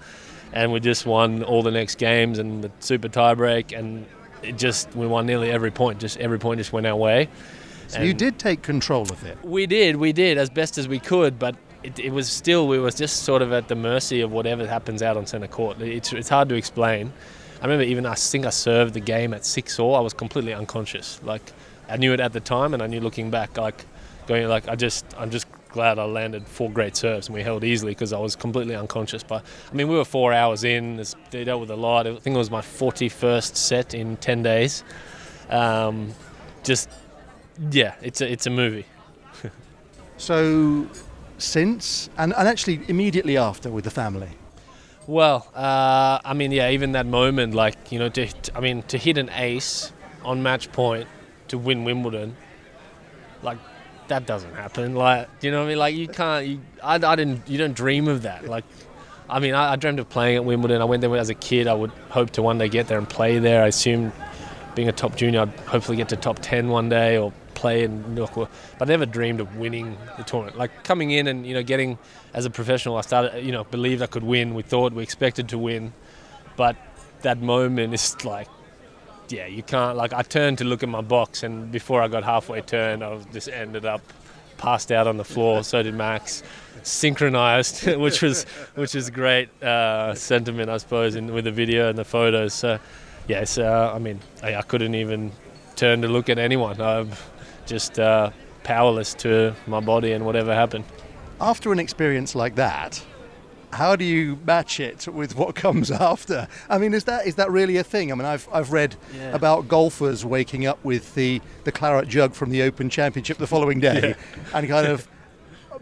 and 0.52 0.72
we 0.72 0.80
just 0.80 1.06
won 1.06 1.44
all 1.44 1.62
the 1.62 1.72
next 1.72 1.98
games 1.98 2.40
and 2.40 2.64
the 2.64 2.72
super 2.80 3.08
tiebreak, 3.08 3.78
and 3.78 4.06
it 4.42 4.58
just 4.58 4.94
we 4.96 5.06
won 5.06 5.26
nearly 5.26 5.52
every 5.52 5.72
point. 5.72 6.00
Just 6.00 6.18
every 6.18 6.40
point 6.40 6.60
just 6.60 6.74
went 6.74 6.88
our 6.88 6.96
way. 6.96 7.30
So 7.88 8.00
and 8.00 8.08
you 8.08 8.14
did 8.14 8.40
take 8.40 8.64
control 8.64 9.04
of 9.04 9.24
it. 9.24 9.38
We 9.44 9.66
did, 9.66 9.96
we 9.96 10.12
did 10.12 10.38
as 10.38 10.50
best 10.50 10.78
as 10.78 10.88
we 10.88 11.00
could, 11.00 11.40
but 11.40 11.56
it, 11.84 12.00
it, 12.00 12.12
was 12.12 12.30
still 12.30 12.68
we 12.68 12.80
were 12.80 12.92
just 12.92 13.24
sort 13.24 13.42
of 13.42 13.52
at 13.54 13.68
the 13.68 13.76
mercy 13.76 14.22
of 14.22 14.32
whatever 14.32 14.68
happens 14.68 15.02
out 15.02 15.18
on 15.18 15.26
centre 15.26 15.48
court. 15.48 15.80
It's, 15.82 16.12
it's 16.14 16.30
hard 16.30 16.50
to 16.50 16.56
explain. 16.56 17.14
I 17.62 17.66
remember 17.66 17.84
even 17.84 18.06
I 18.06 18.16
think 18.16 18.46
I 18.46 18.52
served 18.52 18.94
the 18.94 19.00
game 19.00 19.34
at 19.34 19.46
six 19.46 19.80
all. 19.80 19.96
I 19.96 20.00
was 20.00 20.14
completely 20.14 20.54
unconscious. 20.54 21.20
Like 21.24 21.42
I 21.90 21.98
knew 21.98 22.14
it 22.14 22.20
at 22.20 22.34
the 22.34 22.40
time, 22.40 22.74
and 22.74 22.84
I 22.84 22.88
knew 22.88 23.00
looking 23.00 23.32
back, 23.32 23.58
like 23.58 23.86
going 24.28 24.48
like 24.48 24.68
I 24.68 24.76
just 24.76 25.06
I'm 25.18 25.32
just 25.32 25.48
glad 25.70 26.00
I 26.00 26.06
landed 26.06 26.48
four 26.48 26.72
great 26.72 26.96
serves 26.96 27.28
and 27.28 27.36
we 27.36 27.44
held 27.44 27.64
easily 27.64 27.92
because 27.92 28.14
I 28.14 28.20
was 28.20 28.36
completely 28.36 28.76
unconscious. 28.76 29.24
But 29.24 29.44
I 29.72 29.76
mean, 29.76 29.88
we 29.88 29.96
were 29.96 30.06
four 30.06 30.34
hours 30.34 30.64
in. 30.64 31.04
They 31.32 31.44
dealt 31.44 31.62
with 31.62 31.72
a 31.72 31.76
lot. 31.76 32.08
I 32.08 32.16
think 32.16 32.36
it 32.36 32.40
was 32.40 32.52
my 32.52 32.62
41st 32.62 33.56
set 33.56 33.94
in 33.94 34.18
10 34.18 34.44
days. 34.44 34.84
Um, 35.50 36.14
just 36.64 36.90
yeah, 37.72 37.96
it's 38.02 38.22
a 38.22 38.32
it's 38.32 38.46
a 38.46 38.50
movie. 38.50 38.86
so 40.18 40.88
since 41.38 42.10
and, 42.18 42.34
and 42.34 42.48
actually 42.48 42.82
immediately 42.88 43.38
after 43.38 43.70
with 43.70 43.84
the 43.84 43.92
family? 43.92 44.30
Well, 45.08 45.48
uh, 45.56 46.20
I 46.24 46.34
mean, 46.34 46.52
yeah, 46.52 46.70
even 46.72 46.92
that 46.94 47.06
moment, 47.06 47.54
like 47.54 47.92
you 47.92 48.00
know, 48.00 48.10
to, 48.10 48.28
I 48.54 48.60
mean, 48.60 48.84
to 48.84 48.98
hit 48.98 49.18
an 49.18 49.30
ace 49.34 49.94
on 50.26 50.44
match 50.44 50.72
point 50.72 51.08
to 51.48 51.58
win 51.58 51.86
Wimbledon, 51.86 52.36
like 53.42 53.58
that 54.10 54.26
doesn't 54.26 54.54
happen. 54.54 54.96
Like, 54.96 55.30
you 55.42 55.52
know 55.52 55.60
what 55.60 55.66
I 55.66 55.70
mean? 55.70 55.80
Like, 55.80 55.96
you 55.96 56.08
can't. 56.08 56.46
You, 56.46 56.62
I, 56.84 56.96
I 56.96 57.16
didn't. 57.16 57.48
You 57.48 57.58
don't 57.58 57.74
dream 57.74 58.08
of 58.08 58.24
that. 58.24 58.48
Like, 58.48 58.66
I 59.30 59.40
mean, 59.40 59.54
I, 59.54 59.74
I, 59.74 59.76
dreamed 59.78 60.00
of 60.00 60.10
playing 60.10 60.36
at 60.36 60.46
Wimbledon. 60.46 60.82
I 60.82 60.86
went 60.86 61.02
there 61.02 61.16
as 61.16 61.30
a 61.30 61.36
kid. 61.36 61.68
I 61.68 61.74
would 61.74 61.92
hope 62.10 62.32
to 62.32 62.42
one 62.42 62.58
day 62.58 62.68
get 62.68 62.88
there 62.88 62.98
and 62.98 63.08
play 63.08 63.40
there. 63.40 63.64
I 63.64 63.68
assumed 63.68 64.12
being 64.76 64.90
a 64.90 64.94
top 64.94 65.16
junior, 65.16 65.42
I'd 65.42 65.60
hopefully 65.62 65.98
get 65.98 66.10
to 66.10 66.16
top 66.16 66.40
ten 66.40 66.68
one 66.68 66.90
day 66.90 67.18
or 67.18 67.34
play 67.58 67.84
and 67.84 68.16
but 68.16 68.50
I 68.80 68.86
never 68.86 69.08
dreamed 69.08 69.42
of 69.42 69.58
winning 69.58 69.98
the 70.18 70.24
tournament. 70.24 70.58
Like 70.58 70.84
coming 70.84 71.10
in 71.12 71.28
and 71.28 71.46
you 71.46 71.56
know 71.56 71.64
getting 71.64 71.98
as 72.34 72.46
a 72.46 72.50
professional, 72.50 72.98
I 72.98 73.02
started 73.02 73.44
you 73.44 73.52
know 73.52 73.64
believed 73.64 74.02
I 74.02 74.08
could 74.08 74.24
win. 74.24 74.54
We 74.54 74.64
thought 74.64 74.94
we 74.94 75.04
expected 75.04 75.50
to 75.50 75.58
win, 75.58 75.94
but 76.56 76.76
that 77.22 77.40
moment 77.42 77.94
is 77.94 78.24
like, 78.24 78.48
yeah, 79.30 79.48
you 79.48 79.64
can't. 79.64 79.98
Like 79.98 80.14
I 80.14 80.22
turned 80.22 80.60
to 80.60 80.66
look 80.66 80.84
at 80.84 80.90
my 80.90 81.02
box, 81.02 81.44
and 81.44 81.72
before 81.72 82.02
I 82.02 82.08
got 82.08 82.24
halfway 82.24 82.62
turned, 82.62 83.04
I 83.04 83.18
just 83.34 83.50
ended 83.50 83.86
up 83.86 84.02
passed 84.58 84.92
out 84.92 85.08
on 85.08 85.18
the 85.18 85.26
floor. 85.26 85.64
So 85.72 85.84
did 85.84 85.96
Max. 85.96 86.44
Synchronized, 86.84 87.88
which 88.06 88.22
was 88.22 88.44
which 88.76 88.94
is 88.96 89.10
great 89.10 89.50
uh, 89.64 90.14
sentiment, 90.14 90.70
I 90.70 90.78
suppose, 90.78 91.16
in, 91.16 91.34
with 91.34 91.46
the 91.46 91.52
video 91.52 91.90
and 91.90 91.98
the 91.98 92.06
photos. 92.06 92.54
So, 92.54 92.80
yes, 93.28 93.58
uh, 93.58 93.92
I 93.94 94.00
mean, 94.00 94.20
I, 94.44 94.56
I 94.56 94.62
couldn't 94.62 94.96
even 94.96 95.32
turn 95.76 96.02
to 96.04 96.08
look 96.08 96.30
at 96.30 96.38
anyone. 96.38 96.80
I'm 96.80 97.12
just 97.68 98.00
uh, 98.00 98.32
powerless 98.64 99.14
to 99.16 99.54
my 99.68 99.80
body 99.80 100.12
and 100.14 100.26
whatever 100.26 100.54
happened. 100.54 100.86
After 101.40 101.72
an 101.72 101.80
experience 101.80 102.34
like 102.34 102.56
that, 102.56 103.04
how 103.74 103.96
do 103.96 104.06
you 104.06 104.40
match 104.46 104.80
it 104.80 105.08
with 105.08 105.36
what 105.36 105.56
comes 105.66 105.92
after? 105.92 106.48
I 106.70 106.78
mean, 106.78 106.94
is 106.94 107.04
that 107.06 107.28
is 107.28 107.36
that 107.36 107.52
really 107.52 107.78
a 107.78 107.84
thing? 107.84 108.12
I 108.12 108.16
mean, 108.16 108.26
I've, 108.26 108.48
I've 108.52 108.72
read 108.72 108.96
yeah. 109.16 109.36
about 109.36 109.68
golfers 109.68 110.26
waking 110.26 110.66
up 110.66 110.84
with 110.84 111.14
the, 111.16 111.42
the 111.64 111.72
claret 111.72 112.08
jug 112.08 112.34
from 112.34 112.50
the 112.50 112.62
Open 112.64 112.90
Championship 112.90 113.38
the 113.38 113.48
following 113.48 113.80
day 113.80 114.10
yeah. 114.10 114.58
and 114.58 114.68
kind 114.68 114.88
of 114.88 115.08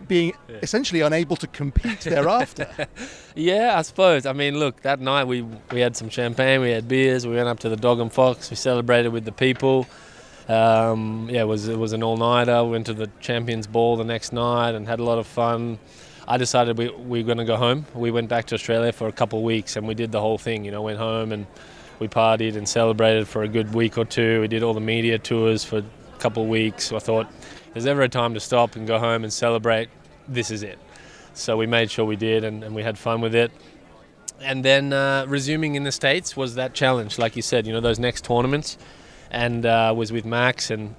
being 0.07 0.33
yeah. 0.49 0.57
essentially 0.61 1.01
unable 1.01 1.35
to 1.37 1.47
compete 1.47 2.01
thereafter. 2.01 2.87
yeah, 3.35 3.77
I 3.77 3.81
suppose. 3.81 4.25
I 4.25 4.33
mean, 4.33 4.59
look, 4.59 4.81
that 4.81 4.99
night 4.99 5.25
we 5.25 5.43
we 5.71 5.79
had 5.79 5.95
some 5.95 6.09
champagne, 6.09 6.61
we 6.61 6.71
had 6.71 6.87
beers, 6.87 7.25
we 7.25 7.35
went 7.35 7.47
up 7.47 7.59
to 7.59 7.69
the 7.69 7.77
Dog 7.77 7.99
and 7.99 8.11
Fox, 8.11 8.49
we 8.49 8.55
celebrated 8.55 9.09
with 9.09 9.25
the 9.25 9.31
people 9.31 9.87
Um, 10.47 11.27
yeah, 11.31 11.41
it 11.41 11.47
was 11.47 11.67
it 11.67 11.77
was 11.77 11.93
an 11.93 12.03
all 12.03 12.17
nighter. 12.17 12.63
Went 12.63 12.85
to 12.87 12.93
the 12.93 13.09
Champions 13.19 13.67
Ball 13.67 13.97
the 13.97 14.03
next 14.03 14.33
night 14.33 14.75
and 14.75 14.87
had 14.87 14.99
a 14.99 15.03
lot 15.03 15.17
of 15.17 15.27
fun. 15.27 15.79
I 16.27 16.37
decided 16.37 16.77
we, 16.77 16.89
we 16.89 17.21
were 17.21 17.25
going 17.25 17.37
to 17.37 17.45
go 17.45 17.55
home. 17.55 17.85
We 17.93 18.09
went 18.11 18.29
back 18.29 18.45
to 18.47 18.55
Australia 18.55 18.91
for 18.91 19.07
a 19.07 19.11
couple 19.11 19.39
of 19.39 19.45
weeks 19.45 19.75
and 19.75 19.87
we 19.87 19.93
did 19.93 20.11
the 20.11 20.21
whole 20.21 20.37
thing. 20.37 20.65
You 20.65 20.71
know, 20.71 20.81
went 20.81 20.97
home 20.97 21.31
and 21.31 21.45
we 21.99 22.07
partied 22.07 22.55
and 22.55 22.67
celebrated 22.67 23.27
for 23.27 23.43
a 23.43 23.47
good 23.47 23.73
week 23.73 23.97
or 23.97 24.05
two. 24.05 24.41
We 24.41 24.47
did 24.47 24.63
all 24.63 24.73
the 24.73 24.79
media 24.79 25.19
tours 25.19 25.63
for 25.63 25.77
a 25.79 25.83
couple 26.17 26.43
of 26.43 26.49
weeks. 26.49 26.85
So 26.85 26.95
I 26.95 26.99
thought, 26.99 27.27
there's 27.75 27.85
ever 27.85 28.03
a 28.03 28.09
time 28.09 28.33
to 28.35 28.39
stop 28.39 28.77
and 28.77 28.87
go 28.87 28.97
home 28.97 29.25
and 29.25 29.33
celebrate, 29.33 29.89
this 30.29 30.49
is 30.49 30.63
it. 30.63 30.79
So 31.33 31.57
we 31.57 31.67
made 31.67 31.91
sure 31.91 32.05
we 32.05 32.15
did 32.15 32.45
and, 32.45 32.63
and 32.63 32.73
we 32.73 32.83
had 32.83 32.97
fun 32.97 33.19
with 33.19 33.35
it. 33.35 33.51
And 34.39 34.63
then 34.63 34.93
uh, 34.93 35.25
resuming 35.27 35.75
in 35.75 35.83
the 35.83 35.91
States 35.91 36.37
was 36.37 36.55
that 36.55 36.73
challenge, 36.73 37.19
like 37.19 37.35
you 37.35 37.41
said, 37.41 37.67
you 37.67 37.73
know, 37.73 37.81
those 37.81 37.99
next 37.99 38.23
tournaments. 38.23 38.77
And 39.31 39.65
uh, 39.65 39.93
was 39.95 40.11
with 40.11 40.25
Max. 40.25 40.71
And 40.71 40.95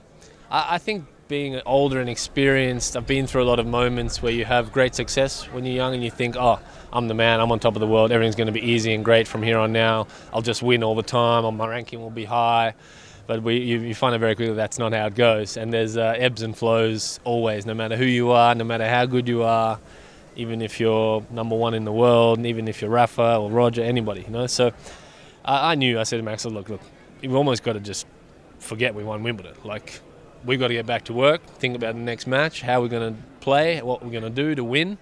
I, 0.51 0.75
I 0.75 0.79
think 0.79 1.07
being 1.29 1.61
older 1.67 2.01
and 2.01 2.09
experienced, 2.09 2.97
I've 2.97 3.07
been 3.07 3.27
through 3.27 3.43
a 3.43 3.49
lot 3.49 3.59
of 3.59 3.67
moments 3.67 4.23
where 4.23 4.33
you 4.33 4.45
have 4.45 4.73
great 4.73 4.95
success 4.95 5.45
when 5.47 5.65
you're 5.65 5.75
young 5.75 5.95
and 5.95 6.05
you 6.05 6.11
think, 6.11 6.37
oh, 6.37 6.61
I'm 6.93 7.09
the 7.09 7.15
man, 7.15 7.41
I'm 7.41 7.51
on 7.51 7.59
top 7.59 7.75
of 7.75 7.81
the 7.81 7.87
world, 7.87 8.13
everything's 8.13 8.37
going 8.37 8.47
to 8.47 8.53
be 8.53 8.65
easy 8.65 8.95
and 8.95 9.05
great 9.05 9.27
from 9.27 9.43
here 9.43 9.59
on 9.59 9.73
now. 9.73 10.07
I'll 10.33 10.43
just 10.43 10.63
win 10.63 10.85
all 10.85 10.95
the 10.95 11.03
time, 11.03 11.45
or 11.45 11.53
my 11.53 11.67
ranking 11.67 12.01
will 12.01 12.11
be 12.11 12.25
high. 12.25 12.75
But 13.27 13.43
we, 13.43 13.57
you, 13.57 13.81
you 13.81 13.95
find 13.95 14.15
out 14.15 14.21
very 14.21 14.37
quickly 14.37 14.55
that's 14.55 14.79
not 14.79 14.93
how 14.93 15.07
it 15.07 15.17
goes. 15.17 15.57
And 15.57 15.73
there's 15.73 15.97
uh, 15.97 16.15
ebbs 16.17 16.43
and 16.43 16.57
flows 16.57 17.19
always, 17.25 17.67
no 17.67 17.75
matter 17.75 17.97
who 17.97 18.05
you 18.05 18.31
are, 18.31 18.55
no 18.55 18.65
matter 18.65 18.89
how 18.89 19.05
good 19.05 19.27
you 19.27 19.43
are, 19.43 19.81
even 20.37 20.63
if 20.63 20.79
you're 20.79 21.25
number 21.31 21.57
one 21.57 21.75
in 21.75 21.85
the 21.85 21.93
world, 21.93 22.39
and 22.39 22.47
even 22.47 22.69
if 22.69 22.81
you're 22.81 22.91
Rafa 22.91 23.37
or 23.39 23.51
Roger, 23.51 23.83
anybody, 23.83 24.21
you 24.21 24.31
know. 24.31 24.47
So 24.47 24.73
I, 25.45 25.73
I 25.73 25.75
knew, 25.75 25.99
I 25.99 26.05
said 26.05 26.19
to 26.19 26.23
Max, 26.23 26.45
look, 26.45 26.69
look, 26.69 26.81
you've 27.21 27.35
almost 27.35 27.65
got 27.65 27.73
to 27.73 27.81
just 27.81 28.07
forget 28.67 28.95
we 28.95 29.05
won 29.05 29.23
Wimbledon. 29.23 29.55
Like, 29.65 30.01
we've 30.45 30.61
got 30.61 30.69
to 30.69 30.75
get 30.75 30.87
back 30.87 31.05
to 31.07 31.13
work, 31.13 31.45
think 31.59 31.77
about 31.77 31.95
the 31.95 32.01
next 32.01 32.27
match, 32.27 32.63
how 32.63 32.81
we're 32.81 32.89
going 32.89 33.15
to 33.15 33.23
play, 33.41 33.81
what 33.83 34.03
we're 34.03 34.11
going 34.11 34.25
to 34.25 34.31
do 34.31 34.55
to 34.55 34.65
win, 34.65 34.99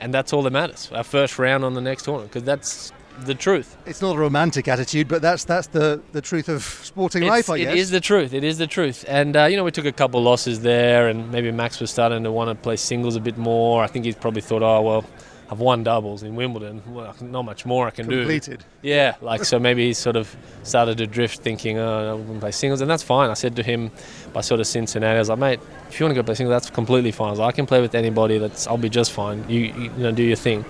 and 0.00 0.12
that's 0.12 0.32
all 0.32 0.42
that 0.42 0.52
matters. 0.52 0.90
Our 0.92 1.04
first 1.04 1.38
round 1.38 1.64
on 1.64 1.74
the 1.74 1.80
next 1.80 2.04
tournament, 2.04 2.30
because 2.30 2.44
that's 2.44 2.92
the 3.20 3.34
truth. 3.34 3.76
It's 3.86 4.02
not 4.02 4.16
a 4.16 4.18
romantic 4.18 4.66
attitude, 4.68 5.08
but 5.08 5.22
that's 5.22 5.44
that's 5.44 5.68
the, 5.68 6.02
the 6.12 6.20
truth 6.20 6.48
of 6.48 6.62
sporting 6.62 7.22
it's, 7.22 7.30
life, 7.30 7.50
I 7.50 7.58
guess. 7.58 7.72
It 7.72 7.78
is 7.78 7.90
the 7.90 8.00
truth. 8.00 8.34
It 8.34 8.44
is 8.44 8.58
the 8.58 8.66
truth. 8.66 9.04
And 9.08 9.36
uh, 9.36 9.44
you 9.44 9.56
know, 9.56 9.64
we 9.64 9.70
took 9.70 9.86
a 9.86 9.92
couple 9.92 10.22
losses 10.22 10.60
there, 10.60 11.08
and 11.08 11.30
maybe 11.30 11.50
Max 11.52 11.80
was 11.80 11.90
starting 11.90 12.24
to 12.24 12.32
want 12.32 12.50
to 12.50 12.54
play 12.56 12.76
singles 12.76 13.16
a 13.16 13.20
bit 13.20 13.38
more. 13.38 13.82
I 13.82 13.86
think 13.86 14.04
he 14.04 14.12
probably 14.12 14.42
thought, 14.42 14.62
oh 14.62 14.82
well, 14.82 15.04
I've 15.50 15.60
won 15.60 15.84
doubles 15.84 16.22
in 16.22 16.36
Wimbledon. 16.36 16.82
Well, 16.86 17.14
not 17.20 17.42
much 17.44 17.66
more 17.66 17.86
I 17.86 17.90
can 17.90 18.08
Completed. 18.08 18.60
do. 18.60 18.88
Yeah, 18.88 19.14
like 19.20 19.44
so 19.44 19.58
maybe 19.58 19.86
he 19.86 19.92
sort 19.92 20.16
of 20.16 20.34
started 20.62 20.96
to 20.98 21.06
drift, 21.06 21.40
thinking, 21.40 21.78
"Oh, 21.78 22.16
going 22.16 22.34
to 22.34 22.40
play 22.40 22.50
singles," 22.50 22.80
and 22.80 22.90
that's 22.90 23.02
fine. 23.02 23.28
I 23.30 23.34
said 23.34 23.54
to 23.56 23.62
him 23.62 23.90
by 24.32 24.40
sort 24.40 24.60
of 24.60 24.66
Cincinnati, 24.66 25.16
I 25.16 25.18
was 25.18 25.28
like, 25.28 25.38
"Mate, 25.38 25.60
if 25.90 26.00
you 26.00 26.06
want 26.06 26.16
to 26.16 26.22
go 26.22 26.24
play 26.24 26.34
singles, 26.34 26.54
that's 26.54 26.70
completely 26.70 27.10
fine. 27.12 27.34
I, 27.34 27.36
like, 27.36 27.54
I 27.54 27.56
can 27.56 27.66
play 27.66 27.80
with 27.82 27.94
anybody. 27.94 28.38
That's 28.38 28.66
I'll 28.66 28.78
be 28.78 28.88
just 28.88 29.12
fine. 29.12 29.44
You 29.48 29.60
you, 29.60 29.82
you 29.82 29.90
know 29.98 30.12
do 30.12 30.22
your 30.22 30.36
thing." 30.36 30.64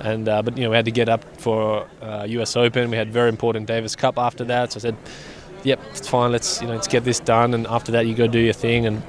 And 0.00 0.28
uh, 0.28 0.42
but 0.42 0.56
you 0.56 0.64
know 0.64 0.70
we 0.70 0.76
had 0.76 0.84
to 0.84 0.90
get 0.92 1.08
up 1.08 1.24
for 1.40 1.86
uh, 2.02 2.24
U.S. 2.28 2.56
Open. 2.56 2.90
We 2.90 2.96
had 2.96 3.12
very 3.12 3.28
important 3.28 3.66
Davis 3.66 3.94
Cup 3.96 4.18
after 4.18 4.44
that. 4.44 4.72
So 4.72 4.78
I 4.78 4.80
said, 4.80 4.96
"Yep, 5.62 5.80
it's 5.90 6.08
fine. 6.08 6.32
Let's 6.32 6.60
you 6.60 6.66
know 6.66 6.74
let's 6.74 6.88
get 6.88 7.04
this 7.04 7.20
done." 7.20 7.54
And 7.54 7.66
after 7.68 7.92
that, 7.92 8.06
you 8.06 8.14
go 8.14 8.26
do 8.26 8.40
your 8.40 8.52
thing, 8.52 8.86
and 8.86 9.02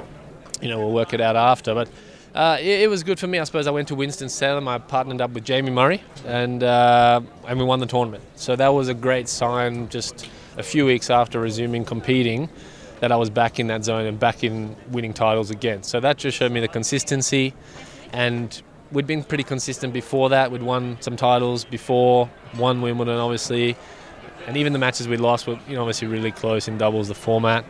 you 0.62 0.70
know 0.70 0.78
we'll 0.80 0.92
work 0.94 1.14
it 1.14 1.22
out 1.22 1.36
after. 1.36 1.74
But 1.74 1.90
uh, 2.34 2.58
it, 2.60 2.82
it, 2.82 2.90
was 2.90 3.04
good 3.04 3.20
for 3.20 3.28
me. 3.28 3.40
I 3.40 3.44
suppose 3.44 3.66
I 3.66 3.72
went 3.72 3.88
to 3.88 3.96
Winston 3.96 4.30
Salem. 4.30 4.68
I 4.68 4.78
partnered 4.78 5.20
up 5.22 5.32
with 5.32 5.44
Jamie 5.44 5.72
Murray, 5.72 6.04
and 6.26 6.64
uh, 6.64 7.22
and 7.48 7.60
we 7.60 7.66
won 7.66 7.80
the 7.80 7.86
tournament. 7.86 8.24
So 8.36 8.56
that 8.56 8.70
was 8.70 8.88
a 8.88 8.94
great 8.94 9.28
sign. 9.28 9.90
Just 9.90 10.30
a 10.58 10.64
few 10.64 10.86
weeks 10.86 11.10
after 11.10 11.40
resuming 11.40 11.86
competing, 11.86 12.50
that 13.00 13.12
I 13.12 13.16
was 13.16 13.30
back 13.30 13.60
in 13.60 13.68
that 13.68 13.84
zone 13.84 14.06
and 14.06 14.20
back 14.20 14.44
in 14.44 14.76
winning 14.90 15.14
titles 15.14 15.50
again. 15.50 15.84
So 15.84 16.00
that 16.02 16.18
just 16.18 16.38
showed 16.38 16.52
me 16.52 16.60
the 16.60 16.68
consistency, 16.68 17.54
and 18.14 18.62
we'd 18.92 19.08
been 19.08 19.24
pretty 19.24 19.44
consistent 19.44 19.94
before 19.94 20.30
that. 20.30 20.52
We'd 20.52 20.64
won 20.64 20.98
some 21.00 21.16
titles 21.16 21.66
before, 21.66 22.30
won 22.58 22.82
Wimbledon 22.82 23.18
obviously, 23.18 23.76
and 24.46 24.56
even 24.56 24.74
the 24.74 24.80
matches 24.80 25.08
we 25.08 25.18
lost 25.18 25.48
were 25.48 25.60
you 25.68 25.76
know 25.76 25.82
obviously 25.82 26.08
really 26.08 26.32
close 26.32 26.68
in 26.68 26.78
doubles 26.78 27.08
the 27.08 27.16
format. 27.16 27.66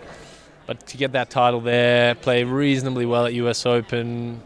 But 0.68 0.86
to 0.88 0.98
get 0.98 1.14
that 1.14 1.32
title 1.32 1.62
there, 1.62 2.14
play 2.14 2.44
reasonably 2.44 3.06
well 3.06 3.26
at 3.26 3.34
US 3.34 3.66
Open, 3.66 4.42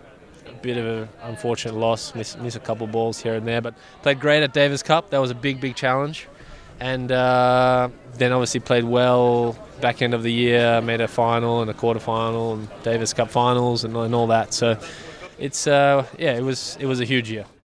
bit 0.63 0.77
of 0.77 0.85
an 0.85 1.09
unfortunate 1.23 1.75
loss, 1.75 2.15
miss, 2.15 2.35
miss 2.37 2.55
a 2.55 2.59
couple 2.59 2.87
balls 2.87 3.21
here 3.21 3.35
and 3.35 3.45
there, 3.45 3.61
but 3.61 3.75
played 4.01 4.19
great 4.19 4.41
at 4.41 4.53
Davis 4.53 4.81
Cup. 4.81 5.11
That 5.11 5.19
was 5.19 5.29
a 5.29 5.35
big, 5.35 5.61
big 5.61 5.75
challenge. 5.75 6.27
And 6.79 7.11
uh, 7.11 7.89
then 8.15 8.31
obviously 8.31 8.61
played 8.61 8.85
well 8.85 9.55
back 9.81 10.01
end 10.01 10.13
of 10.13 10.23
the 10.23 10.31
year, 10.31 10.81
made 10.81 11.01
a 11.01 11.07
final 11.07 11.61
and 11.61 11.69
a 11.69 11.73
quarter 11.73 11.99
final 11.99 12.53
and 12.53 12.67
Davis 12.83 13.13
Cup 13.13 13.29
finals 13.29 13.83
and, 13.83 13.95
and 13.95 14.15
all 14.15 14.27
that. 14.27 14.53
So 14.53 14.79
it's 15.37 15.67
uh, 15.67 16.07
yeah, 16.17 16.33
it 16.33 16.41
was 16.41 16.77
it 16.79 16.85
was 16.87 16.99
a 16.99 17.05
huge 17.05 17.29
year. 17.29 17.45